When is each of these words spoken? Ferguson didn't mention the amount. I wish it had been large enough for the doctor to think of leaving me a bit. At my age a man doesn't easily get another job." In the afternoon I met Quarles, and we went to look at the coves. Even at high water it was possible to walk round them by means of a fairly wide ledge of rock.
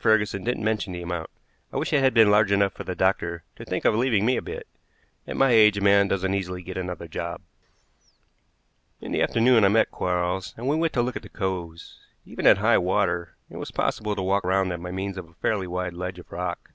Ferguson 0.00 0.44
didn't 0.44 0.62
mention 0.62 0.92
the 0.92 1.02
amount. 1.02 1.30
I 1.72 1.76
wish 1.76 1.92
it 1.92 1.98
had 1.98 2.14
been 2.14 2.30
large 2.30 2.52
enough 2.52 2.74
for 2.74 2.84
the 2.84 2.94
doctor 2.94 3.42
to 3.56 3.64
think 3.64 3.84
of 3.84 3.92
leaving 3.92 4.24
me 4.24 4.36
a 4.36 4.40
bit. 4.42 4.68
At 5.26 5.36
my 5.36 5.50
age 5.50 5.78
a 5.78 5.80
man 5.80 6.06
doesn't 6.06 6.32
easily 6.32 6.62
get 6.62 6.76
another 6.76 7.08
job." 7.08 7.40
In 9.00 9.10
the 9.10 9.20
afternoon 9.20 9.64
I 9.64 9.68
met 9.68 9.90
Quarles, 9.90 10.54
and 10.56 10.68
we 10.68 10.76
went 10.76 10.92
to 10.92 11.02
look 11.02 11.16
at 11.16 11.22
the 11.22 11.28
coves. 11.28 11.98
Even 12.24 12.46
at 12.46 12.58
high 12.58 12.78
water 12.78 13.34
it 13.50 13.56
was 13.56 13.72
possible 13.72 14.14
to 14.14 14.22
walk 14.22 14.44
round 14.44 14.70
them 14.70 14.84
by 14.84 14.92
means 14.92 15.18
of 15.18 15.28
a 15.28 15.34
fairly 15.34 15.66
wide 15.66 15.94
ledge 15.94 16.20
of 16.20 16.30
rock. 16.30 16.70